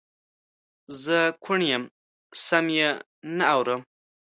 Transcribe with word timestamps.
زه 1.03 1.17
کوڼ 1.43 1.59
یم 1.71 1.83
سم 2.45 2.65
یې 2.77 2.89
نه 3.37 3.43
اورم 3.55 3.81